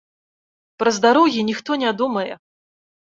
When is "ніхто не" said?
1.49-1.91